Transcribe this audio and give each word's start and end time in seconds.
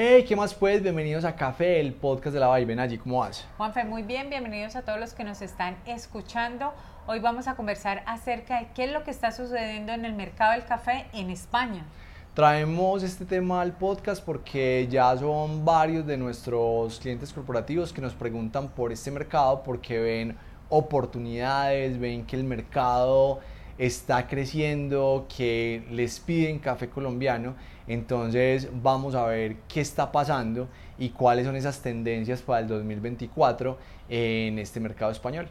Hey, 0.00 0.24
¿qué 0.28 0.36
más 0.36 0.54
pues? 0.54 0.80
Bienvenidos 0.80 1.24
a 1.24 1.34
Café, 1.34 1.80
el 1.80 1.92
podcast 1.92 2.32
de 2.32 2.38
la 2.38 2.48
Ven 2.50 2.78
allí, 2.78 2.98
¿cómo 2.98 3.18
vas? 3.18 3.44
Juanfe, 3.56 3.82
muy 3.82 4.04
bien, 4.04 4.30
bienvenidos 4.30 4.76
a 4.76 4.82
todos 4.82 5.00
los 5.00 5.12
que 5.12 5.24
nos 5.24 5.42
están 5.42 5.76
escuchando. 5.86 6.72
Hoy 7.08 7.18
vamos 7.18 7.48
a 7.48 7.56
conversar 7.56 8.04
acerca 8.06 8.60
de 8.60 8.68
qué 8.76 8.84
es 8.84 8.92
lo 8.92 9.02
que 9.02 9.10
está 9.10 9.32
sucediendo 9.32 9.90
en 9.90 10.04
el 10.04 10.12
mercado 10.12 10.52
del 10.52 10.64
café 10.66 11.06
en 11.12 11.30
España. 11.30 11.84
Traemos 12.34 13.02
este 13.02 13.24
tema 13.24 13.60
al 13.60 13.72
podcast 13.72 14.24
porque 14.24 14.86
ya 14.88 15.16
son 15.16 15.64
varios 15.64 16.06
de 16.06 16.16
nuestros 16.16 17.00
clientes 17.00 17.32
corporativos 17.32 17.92
que 17.92 18.00
nos 18.00 18.14
preguntan 18.14 18.68
por 18.68 18.92
este 18.92 19.10
mercado 19.10 19.64
porque 19.64 19.98
ven 19.98 20.36
oportunidades, 20.68 21.98
ven 21.98 22.24
que 22.24 22.36
el 22.36 22.44
mercado 22.44 23.40
está 23.78 24.26
creciendo, 24.26 25.26
que 25.34 25.84
les 25.90 26.18
piden 26.20 26.58
café 26.58 26.88
colombiano. 26.88 27.54
Entonces 27.86 28.68
vamos 28.82 29.14
a 29.14 29.24
ver 29.26 29.56
qué 29.68 29.80
está 29.80 30.12
pasando 30.12 30.68
y 30.98 31.10
cuáles 31.10 31.46
son 31.46 31.56
esas 31.56 31.80
tendencias 31.80 32.42
para 32.42 32.60
el 32.60 32.68
2024 32.68 33.78
en 34.08 34.58
este 34.58 34.80
mercado 34.80 35.12
español. 35.12 35.48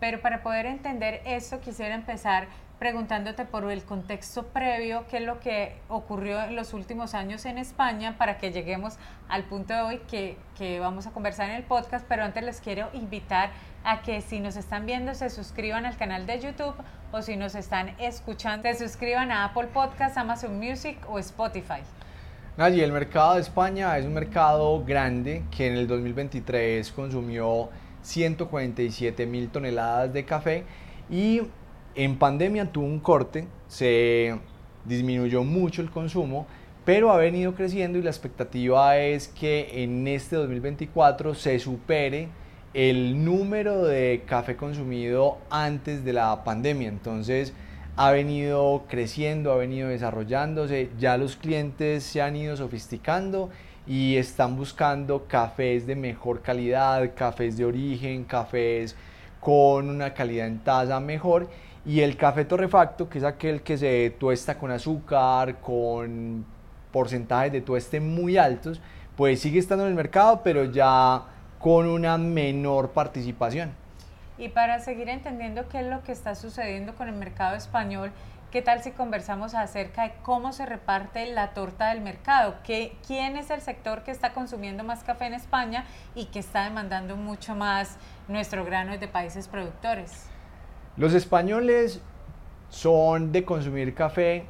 Pero 0.00 0.20
para 0.20 0.42
poder 0.42 0.66
entender 0.66 1.20
eso 1.26 1.60
quisiera 1.60 1.94
empezar 1.94 2.48
preguntándote 2.80 3.44
por 3.44 3.70
el 3.70 3.84
contexto 3.84 4.46
previo, 4.46 5.04
qué 5.10 5.18
es 5.18 5.22
lo 5.24 5.38
que 5.38 5.76
ocurrió 5.90 6.42
en 6.42 6.56
los 6.56 6.72
últimos 6.72 7.12
años 7.12 7.44
en 7.44 7.58
España 7.58 8.16
para 8.16 8.38
que 8.38 8.52
lleguemos 8.52 8.96
al 9.28 9.44
punto 9.44 9.74
de 9.74 9.80
hoy 9.82 10.00
que, 10.10 10.38
que, 10.56 10.80
vamos 10.80 11.06
a 11.06 11.10
conversar 11.10 11.50
en 11.50 11.56
el 11.56 11.62
podcast, 11.62 12.06
pero 12.08 12.24
antes 12.24 12.42
les 12.42 12.62
quiero 12.62 12.88
invitar 12.94 13.50
a 13.84 14.00
que 14.00 14.22
si 14.22 14.40
nos 14.40 14.56
están 14.56 14.86
viendo 14.86 15.14
se 15.14 15.28
suscriban 15.28 15.84
al 15.84 15.98
canal 15.98 16.26
de 16.26 16.40
YouTube 16.40 16.74
o 17.12 17.20
si 17.20 17.36
nos 17.36 17.54
están 17.54 17.90
escuchando 17.98 18.66
se 18.72 18.88
suscriban 18.88 19.30
a 19.30 19.44
Apple 19.44 19.68
Podcasts, 19.74 20.16
Amazon 20.16 20.58
Music 20.58 20.96
o 21.06 21.18
Spotify. 21.18 21.82
Nadie, 22.56 22.82
el 22.82 22.92
mercado 22.92 23.34
de 23.34 23.42
España 23.42 23.96
es 23.98 24.06
un 24.06 24.14
mercado 24.14 24.82
grande 24.86 25.44
que 25.54 25.66
en 25.66 25.74
el 25.74 25.86
2023 25.86 26.90
consumió 26.92 27.68
147 28.00 29.26
mil 29.26 29.50
toneladas 29.50 30.10
de 30.14 30.24
café 30.24 30.64
y 31.10 31.42
en 31.94 32.18
pandemia 32.18 32.72
tuvo 32.72 32.86
un 32.86 33.00
corte, 33.00 33.46
se 33.68 34.38
disminuyó 34.84 35.44
mucho 35.44 35.82
el 35.82 35.90
consumo, 35.90 36.46
pero 36.84 37.12
ha 37.12 37.16
venido 37.16 37.54
creciendo 37.54 37.98
y 37.98 38.02
la 38.02 38.10
expectativa 38.10 38.96
es 38.96 39.28
que 39.28 39.82
en 39.82 40.08
este 40.08 40.36
2024 40.36 41.34
se 41.34 41.58
supere 41.58 42.28
el 42.72 43.24
número 43.24 43.84
de 43.84 44.22
café 44.26 44.56
consumido 44.56 45.38
antes 45.50 46.04
de 46.04 46.12
la 46.12 46.42
pandemia. 46.44 46.88
Entonces 46.88 47.52
ha 47.96 48.10
venido 48.12 48.84
creciendo, 48.88 49.52
ha 49.52 49.56
venido 49.56 49.88
desarrollándose, 49.88 50.90
ya 50.98 51.18
los 51.18 51.36
clientes 51.36 52.04
se 52.04 52.22
han 52.22 52.36
ido 52.36 52.56
sofisticando 52.56 53.50
y 53.86 54.16
están 54.16 54.56
buscando 54.56 55.26
cafés 55.26 55.86
de 55.86 55.96
mejor 55.96 56.42
calidad, 56.42 57.12
cafés 57.14 57.56
de 57.56 57.64
origen, 57.64 58.24
cafés 58.24 58.96
con 59.40 59.88
una 59.88 60.14
calidad 60.14 60.46
en 60.46 60.60
taza 60.60 61.00
mejor 61.00 61.48
y 61.84 62.00
el 62.00 62.16
café 62.16 62.44
torrefacto, 62.44 63.08
que 63.08 63.18
es 63.18 63.24
aquel 63.24 63.62
que 63.62 63.78
se 63.78 64.14
tuesta 64.18 64.58
con 64.58 64.70
azúcar, 64.70 65.60
con 65.60 66.44
porcentajes 66.92 67.52
de 67.52 67.60
tueste 67.60 68.00
muy 68.00 68.36
altos, 68.36 68.80
pues 69.16 69.40
sigue 69.40 69.58
estando 69.58 69.84
en 69.84 69.90
el 69.90 69.96
mercado, 69.96 70.42
pero 70.42 70.64
ya 70.64 71.22
con 71.58 71.86
una 71.86 72.18
menor 72.18 72.90
participación. 72.90 73.72
Y 74.38 74.48
para 74.48 74.80
seguir 74.80 75.08
entendiendo 75.08 75.68
qué 75.68 75.80
es 75.80 75.86
lo 75.86 76.02
que 76.02 76.12
está 76.12 76.34
sucediendo 76.34 76.94
con 76.94 77.08
el 77.08 77.14
mercado 77.14 77.56
español, 77.56 78.10
¿qué 78.50 78.62
tal 78.62 78.82
si 78.82 78.90
conversamos 78.90 79.54
acerca 79.54 80.04
de 80.04 80.12
cómo 80.22 80.52
se 80.52 80.64
reparte 80.64 81.30
la 81.32 81.50
torta 81.50 81.90
del 81.90 82.00
mercado? 82.00 82.54
¿Qué, 82.64 82.96
¿Quién 83.06 83.36
es 83.36 83.50
el 83.50 83.60
sector 83.60 84.02
que 84.02 84.10
está 84.10 84.32
consumiendo 84.32 84.84
más 84.84 85.04
café 85.04 85.26
en 85.26 85.34
España 85.34 85.84
y 86.14 86.26
que 86.26 86.38
está 86.38 86.64
demandando 86.64 87.16
mucho 87.16 87.54
más 87.54 87.98
nuestro 88.28 88.64
grano 88.64 88.96
de 88.96 89.08
países 89.08 89.46
productores? 89.46 90.30
Los 90.96 91.14
españoles 91.14 92.00
son 92.68 93.32
de 93.32 93.44
consumir 93.44 93.94
café 93.94 94.44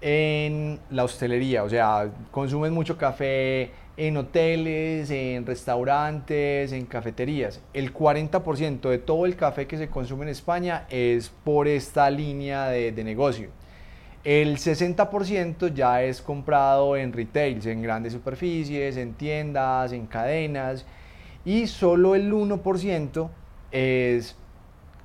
en 0.00 0.80
la 0.90 1.04
hostelería, 1.04 1.62
o 1.62 1.68
sea, 1.68 2.10
consumen 2.30 2.72
mucho 2.72 2.98
café 2.98 3.70
en 3.96 4.16
hoteles, 4.16 5.10
en 5.10 5.46
restaurantes, 5.46 6.72
en 6.72 6.86
cafeterías. 6.86 7.60
El 7.72 7.92
40% 7.92 8.88
de 8.88 8.98
todo 8.98 9.26
el 9.26 9.36
café 9.36 9.66
que 9.66 9.76
se 9.76 9.88
consume 9.88 10.24
en 10.24 10.30
España 10.30 10.86
es 10.88 11.28
por 11.28 11.68
esta 11.68 12.10
línea 12.10 12.68
de, 12.68 12.92
negocio. 13.04 13.50
El 14.24 14.56
60% 14.56 15.74
ya 15.74 16.02
es 16.02 16.22
comprado 16.22 16.96
en 16.96 17.12
retails, 17.12 17.66
en 17.66 17.82
grandes 17.82 18.12
superficies, 18.12 18.96
en 18.96 19.14
tiendas, 19.14 19.92
en 19.92 20.06
cadenas. 20.06 20.86
Y 21.44 21.66
solo 21.66 22.14
el 22.14 22.32
1% 22.32 23.28
es 23.72 24.36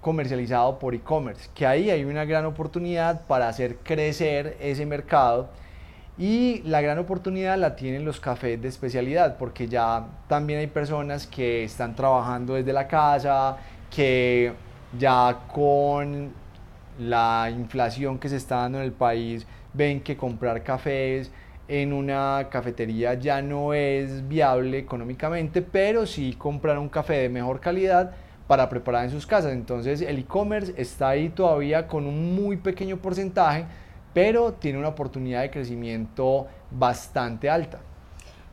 comercializado 0.00 0.78
por 0.78 0.94
e-commerce, 0.94 1.50
que 1.54 1.66
ahí 1.66 1.90
hay 1.90 2.04
una 2.04 2.24
gran 2.24 2.46
oportunidad 2.46 3.26
para 3.26 3.48
hacer 3.48 3.76
crecer 3.76 4.56
ese 4.60 4.86
mercado 4.86 5.48
y 6.18 6.62
la 6.64 6.80
gran 6.80 6.98
oportunidad 6.98 7.56
la 7.58 7.76
tienen 7.76 8.04
los 8.04 8.20
cafés 8.20 8.60
de 8.60 8.68
especialidad, 8.68 9.36
porque 9.38 9.68
ya 9.68 10.06
también 10.28 10.58
hay 10.58 10.66
personas 10.66 11.26
que 11.26 11.64
están 11.64 11.94
trabajando 11.94 12.54
desde 12.54 12.72
la 12.72 12.86
casa, 12.86 13.56
que 13.90 14.52
ya 14.98 15.40
con 15.52 16.32
la 16.98 17.50
inflación 17.50 18.18
que 18.18 18.28
se 18.28 18.36
está 18.36 18.56
dando 18.56 18.78
en 18.78 18.84
el 18.84 18.92
país, 18.92 19.46
ven 19.72 20.00
que 20.00 20.16
comprar 20.16 20.62
cafés 20.62 21.30
en 21.68 21.92
una 21.92 22.48
cafetería 22.50 23.14
ya 23.14 23.40
no 23.40 23.72
es 23.72 24.26
viable 24.28 24.78
económicamente, 24.78 25.62
pero 25.62 26.04
sí 26.04 26.34
comprar 26.36 26.78
un 26.78 26.88
café 26.88 27.14
de 27.14 27.28
mejor 27.28 27.60
calidad 27.60 28.12
para 28.50 28.68
preparar 28.68 29.04
en 29.04 29.12
sus 29.12 29.28
casas. 29.28 29.52
Entonces 29.52 30.00
el 30.00 30.18
e-commerce 30.18 30.74
está 30.76 31.10
ahí 31.10 31.28
todavía 31.28 31.86
con 31.86 32.04
un 32.04 32.34
muy 32.34 32.56
pequeño 32.56 32.96
porcentaje, 32.96 33.64
pero 34.12 34.54
tiene 34.54 34.76
una 34.76 34.88
oportunidad 34.88 35.42
de 35.42 35.52
crecimiento 35.52 36.48
bastante 36.68 37.48
alta. 37.48 37.78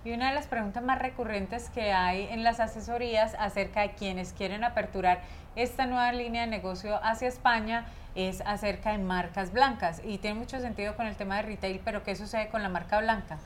Y 0.05 0.11
una 0.11 0.29
de 0.29 0.35
las 0.35 0.45
preguntas 0.45 0.83
más 0.83 0.99
recurrentes 0.99 1.71
que 1.71 1.93
hay 1.93 2.27
en 2.29 2.43
las 2.43 2.59
asesorías 2.59 3.35
acerca 3.39 3.81
de 3.81 3.95
quienes 3.95 4.33
quieren 4.33 4.63
aperturar 4.63 5.21
esta 5.55 5.87
nueva 5.87 6.11
línea 6.11 6.41
de 6.41 6.47
negocio 6.47 6.99
hacia 7.03 7.27
España 7.27 7.87
es 8.13 8.41
acerca 8.41 8.91
de 8.91 8.99
marcas 8.99 9.51
blancas. 9.51 10.03
Y 10.05 10.19
tiene 10.19 10.37
mucho 10.37 10.59
sentido 10.59 10.95
con 10.95 11.07
el 11.07 11.15
tema 11.15 11.37
de 11.37 11.41
retail, 11.41 11.81
pero 11.83 12.03
¿qué 12.03 12.15
sucede 12.15 12.49
con 12.49 12.61
la 12.61 12.69
marca 12.69 12.99
blanca? 12.99 13.39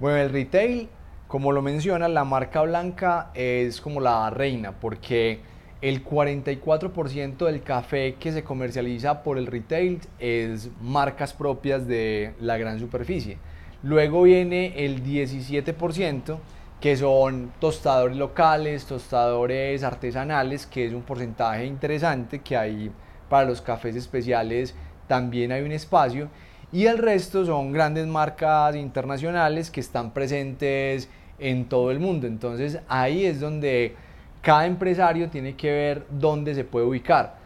Bueno, 0.00 0.18
el 0.18 0.28
retail, 0.28 0.90
como 1.28 1.50
lo 1.50 1.62
menciona, 1.62 2.08
la 2.08 2.24
marca 2.24 2.60
blanca 2.60 3.30
es 3.32 3.80
como 3.80 4.02
la 4.02 4.28
reina, 4.28 4.72
porque 4.72 5.53
el 5.84 6.02
44% 6.02 7.44
del 7.44 7.62
café 7.62 8.14
que 8.14 8.32
se 8.32 8.42
comercializa 8.42 9.22
por 9.22 9.36
el 9.36 9.46
retail 9.46 10.00
es 10.18 10.70
marcas 10.80 11.34
propias 11.34 11.86
de 11.86 12.32
la 12.40 12.56
gran 12.56 12.78
superficie. 12.78 13.36
Luego 13.82 14.22
viene 14.22 14.86
el 14.86 15.04
17% 15.04 16.38
que 16.80 16.96
son 16.96 17.52
tostadores 17.60 18.16
locales, 18.16 18.86
tostadores 18.86 19.82
artesanales, 19.82 20.64
que 20.64 20.86
es 20.86 20.94
un 20.94 21.02
porcentaje 21.02 21.66
interesante 21.66 22.38
que 22.38 22.56
hay 22.56 22.90
para 23.28 23.46
los 23.46 23.60
cafés 23.60 23.94
especiales, 23.94 24.74
también 25.06 25.52
hay 25.52 25.60
un 25.60 25.72
espacio. 25.72 26.30
Y 26.72 26.86
el 26.86 26.96
resto 26.96 27.44
son 27.44 27.72
grandes 27.72 28.06
marcas 28.06 28.74
internacionales 28.74 29.70
que 29.70 29.80
están 29.80 30.14
presentes 30.14 31.10
en 31.38 31.66
todo 31.66 31.90
el 31.90 32.00
mundo. 32.00 32.26
Entonces 32.26 32.78
ahí 32.88 33.26
es 33.26 33.38
donde 33.38 33.94
cada 34.44 34.66
empresario 34.66 35.30
tiene 35.30 35.56
que 35.56 35.72
ver 35.72 36.06
dónde 36.10 36.54
se 36.54 36.64
puede 36.64 36.84
ubicar. 36.84 37.36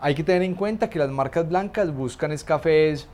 Hay 0.00 0.14
que 0.14 0.24
tener 0.24 0.42
en 0.42 0.54
cuenta 0.54 0.88
que 0.88 0.98
las 0.98 1.10
marcas 1.10 1.46
blancas 1.46 1.94
buscan 1.94 2.34
cafés 2.44 3.06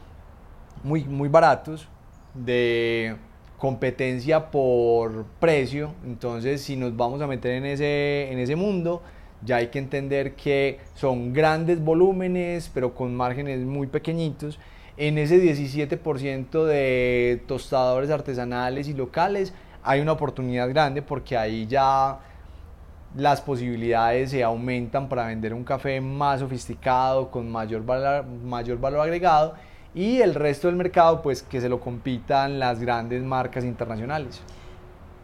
muy, 0.84 1.04
muy 1.04 1.28
baratos, 1.28 1.88
de 2.32 3.16
competencia 3.58 4.50
por 4.50 5.24
precio. 5.40 5.94
Entonces, 6.04 6.62
si 6.62 6.76
nos 6.76 6.96
vamos 6.96 7.20
a 7.22 7.26
meter 7.26 7.52
en 7.52 7.66
ese, 7.66 8.30
en 8.30 8.38
ese 8.38 8.54
mundo, 8.54 9.02
ya 9.42 9.56
hay 9.56 9.66
que 9.66 9.80
entender 9.80 10.34
que 10.34 10.78
son 10.94 11.32
grandes 11.32 11.82
volúmenes, 11.82 12.70
pero 12.72 12.94
con 12.94 13.16
márgenes 13.16 13.60
muy 13.60 13.88
pequeñitos. 13.88 14.60
En 14.96 15.18
ese 15.18 15.42
17% 15.42 16.64
de 16.66 17.42
tostadores 17.48 18.10
artesanales 18.10 18.86
y 18.86 18.94
locales 18.94 19.52
hay 19.82 20.00
una 20.00 20.12
oportunidad 20.12 20.68
grande 20.68 21.02
porque 21.02 21.36
ahí 21.36 21.66
ya 21.66 22.20
las 23.16 23.40
posibilidades 23.40 24.30
se 24.30 24.42
aumentan 24.42 25.08
para 25.08 25.26
vender 25.26 25.54
un 25.54 25.64
café 25.64 26.00
más 26.00 26.40
sofisticado, 26.40 27.30
con 27.30 27.50
mayor 27.50 27.84
valor, 27.84 28.26
mayor 28.26 28.78
valor 28.80 29.00
agregado 29.00 29.54
y 29.94 30.20
el 30.20 30.34
resto 30.34 30.66
del 30.66 30.76
mercado 30.76 31.22
pues 31.22 31.42
que 31.42 31.60
se 31.60 31.68
lo 31.68 31.80
compitan 31.80 32.58
las 32.58 32.80
grandes 32.80 33.22
marcas 33.22 33.64
internacionales. 33.64 34.40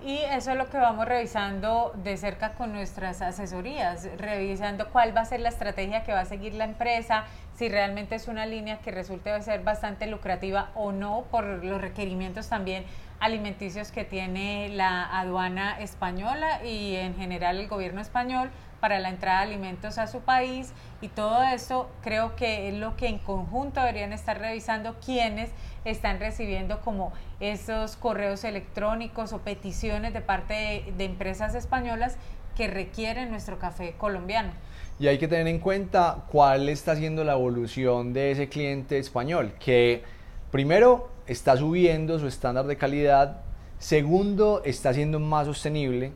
Y 0.03 0.17
eso 0.17 0.53
es 0.53 0.57
lo 0.57 0.71
que 0.71 0.79
vamos 0.79 1.07
revisando 1.07 1.93
de 1.95 2.17
cerca 2.17 2.55
con 2.55 2.73
nuestras 2.73 3.21
asesorías, 3.21 4.09
revisando 4.17 4.89
cuál 4.89 5.15
va 5.15 5.21
a 5.21 5.25
ser 5.27 5.41
la 5.41 5.51
estrategia 5.51 6.05
que 6.05 6.13
va 6.13 6.21
a 6.21 6.25
seguir 6.25 6.55
la 6.55 6.65
empresa, 6.65 7.25
si 7.55 7.69
realmente 7.69 8.15
es 8.15 8.27
una 8.27 8.47
línea 8.47 8.79
que 8.79 8.91
resulte 8.91 9.43
ser 9.43 9.63
bastante 9.63 10.07
lucrativa 10.07 10.71
o 10.75 10.93
no 10.93 11.25
por 11.31 11.45
los 11.45 11.81
requerimientos 11.83 12.49
también 12.49 12.85
alimenticios 13.21 13.93
que 13.93 14.05
tiene 14.05 14.71
la 14.71 15.05
aduana 15.21 15.79
española 15.79 16.65
y 16.65 16.97
en 16.97 17.15
general 17.17 17.59
el 17.59 17.69
gobierno 17.69 18.01
español 18.01 18.51
para 18.81 18.99
la 18.99 19.11
entrada 19.11 19.41
de 19.41 19.53
alimentos 19.53 19.99
a 19.99 20.07
su 20.07 20.21
país 20.21 20.73
y 21.01 21.09
todo 21.09 21.43
eso 21.43 21.89
creo 22.03 22.35
que 22.37 22.69
es 22.69 22.75
lo 22.75 22.97
que 22.97 23.09
en 23.09 23.19
conjunto 23.19 23.81
deberían 23.81 24.13
estar 24.13 24.39
revisando 24.39 24.97
quienes 25.05 25.51
están 25.85 26.19
recibiendo 26.19 26.81
como 26.81 27.13
esos 27.39 27.97
correos 27.97 28.45
electrónicos 28.45 29.33
o 29.33 29.39
peticiones 29.39 30.13
de 30.13 30.21
parte 30.21 30.85
de, 30.97 31.05
empresas 31.05 31.55
españolas 31.55 32.17
que 32.57 32.69
requieren 32.69 33.31
nuestro 33.31 33.59
café 33.59 33.95
colombiano. 33.97 34.51
Y 34.99 35.09
hay 35.09 35.19
que 35.19 35.29
tener 35.29 35.47
en 35.47 35.61
cuenta 35.61 36.25
cuál 36.31 36.69
está 36.69 36.97
siendo 36.97 37.25
la 37.25 37.33
evolución 37.33 38.13
de 38.13 38.33
ese 38.33 38.49
cliente 38.49 38.99
español, 38.99 39.55
que 39.59 40.03
primero 40.51 41.09
está 41.27 41.57
subiendo 41.57 42.19
su 42.19 42.27
estándar 42.27 42.67
de 42.67 42.77
calidad, 42.77 43.41
segundo 43.79 44.61
está 44.65 44.93
siendo 44.93 45.19
más 45.19 45.47
sostenible, 45.47 46.13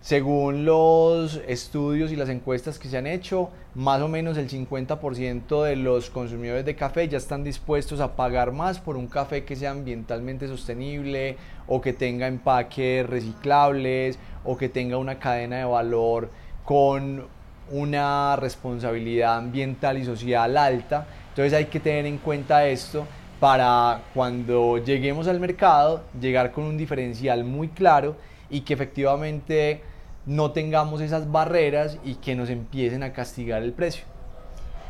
según 0.00 0.64
los 0.64 1.40
estudios 1.48 2.12
y 2.12 2.16
las 2.16 2.28
encuestas 2.28 2.78
que 2.78 2.88
se 2.88 2.96
han 2.96 3.06
hecho, 3.06 3.50
más 3.74 4.00
o 4.00 4.08
menos 4.08 4.38
el 4.38 4.48
50% 4.48 5.64
de 5.64 5.76
los 5.76 6.08
consumidores 6.08 6.64
de 6.64 6.76
café 6.76 7.08
ya 7.08 7.18
están 7.18 7.44
dispuestos 7.44 8.00
a 8.00 8.14
pagar 8.14 8.52
más 8.52 8.78
por 8.78 8.96
un 8.96 9.08
café 9.08 9.44
que 9.44 9.56
sea 9.56 9.72
ambientalmente 9.72 10.46
sostenible 10.46 11.36
o 11.66 11.80
que 11.80 11.92
tenga 11.92 12.26
empaques 12.26 13.06
reciclables 13.06 14.18
o 14.44 14.56
que 14.56 14.68
tenga 14.68 14.98
una 14.98 15.18
cadena 15.18 15.58
de 15.58 15.64
valor 15.64 16.30
con 16.64 17.26
una 17.70 18.36
responsabilidad 18.36 19.36
ambiental 19.36 19.98
y 19.98 20.04
social 20.04 20.56
alta. 20.56 21.06
Entonces 21.30 21.52
hay 21.52 21.66
que 21.66 21.80
tener 21.80 22.06
en 22.06 22.18
cuenta 22.18 22.66
esto 22.66 23.06
para 23.40 24.02
cuando 24.14 24.78
lleguemos 24.78 25.28
al 25.28 25.38
mercado 25.38 26.02
llegar 26.20 26.50
con 26.52 26.64
un 26.64 26.78
diferencial 26.78 27.44
muy 27.44 27.68
claro 27.68 28.16
y 28.50 28.62
que 28.62 28.74
efectivamente 28.74 29.82
no 30.28 30.50
tengamos 30.50 31.00
esas 31.00 31.32
barreras 31.32 31.98
y 32.04 32.16
que 32.16 32.36
nos 32.36 32.50
empiecen 32.50 33.02
a 33.02 33.14
castigar 33.14 33.62
el 33.62 33.72
precio. 33.72 34.04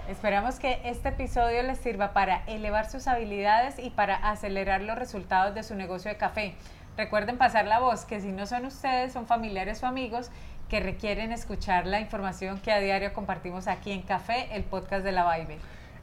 Esperamos 0.09 0.59
que 0.59 0.81
este 0.85 1.11
episodio 1.11 1.63
les 1.63 1.79
sirva 1.79 2.13
para 2.13 2.43
elevar 2.47 2.91
sus 2.91 3.07
habilidades 3.07 3.79
y 3.79 3.91
para 3.91 4.17
acelerar 4.17 4.83
los 4.83 4.99
resultados 4.99 5.55
de 5.55 5.63
su 5.63 5.77
negocio 5.77 6.11
de 6.11 6.17
café. 6.17 6.55
Recuerden 6.97 7.39
pasar 7.39 7.67
la 7.67 7.79
voz, 7.79 8.05
que 8.05 8.21
si 8.21 8.33
no 8.33 8.47
son 8.47 8.67
ustedes, 8.67 9.13
son 9.13 9.27
familiares 9.27 9.81
o 9.85 9.87
amigos 9.87 10.31
que 10.69 10.81
requieren 10.81 11.31
escuchar 11.31 11.87
la 11.87 12.01
información 12.01 12.59
que 12.59 12.73
a 12.73 12.81
diario 12.81 13.13
compartimos 13.13 13.69
aquí 13.69 13.93
en 13.93 14.03
Café, 14.03 14.49
el 14.53 14.65
podcast 14.65 15.05
de 15.05 15.13
la 15.13 15.37
Vibe. 15.37 15.59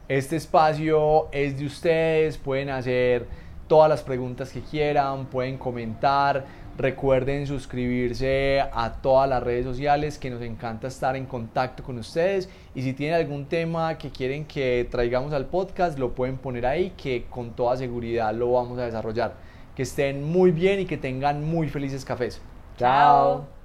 Este 0.08 0.36
espacio 0.36 1.28
es 1.30 1.58
de 1.58 1.66
ustedes, 1.66 2.38
pueden 2.38 2.70
hacer 2.70 3.26
todas 3.68 3.90
las 3.90 4.02
preguntas 4.02 4.50
que 4.50 4.62
quieran, 4.62 5.26
pueden 5.26 5.58
comentar, 5.58 6.46
Recuerden 6.78 7.46
suscribirse 7.46 8.60
a 8.60 8.92
todas 9.00 9.28
las 9.28 9.42
redes 9.42 9.64
sociales 9.64 10.18
que 10.18 10.28
nos 10.28 10.42
encanta 10.42 10.88
estar 10.88 11.16
en 11.16 11.24
contacto 11.24 11.82
con 11.82 11.96
ustedes 11.98 12.50
y 12.74 12.82
si 12.82 12.92
tienen 12.92 13.16
algún 13.16 13.46
tema 13.46 13.96
que 13.96 14.10
quieren 14.10 14.44
que 14.44 14.86
traigamos 14.90 15.32
al 15.32 15.46
podcast 15.46 15.98
lo 15.98 16.14
pueden 16.14 16.36
poner 16.36 16.66
ahí 16.66 16.92
que 16.96 17.24
con 17.30 17.52
toda 17.52 17.78
seguridad 17.78 18.34
lo 18.34 18.52
vamos 18.52 18.78
a 18.78 18.84
desarrollar. 18.84 19.34
Que 19.74 19.84
estén 19.84 20.22
muy 20.22 20.50
bien 20.50 20.80
y 20.80 20.86
que 20.86 20.98
tengan 20.98 21.42
muy 21.42 21.68
felices 21.68 22.04
cafés. 22.04 22.42
Chao. 22.76 23.55